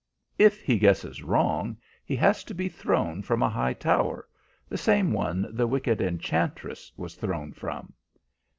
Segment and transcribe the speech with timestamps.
[0.39, 4.27] If he guesses wrong, he has to be thrown from a high tower
[4.67, 7.93] the same one the wicked enchantress was thrown from."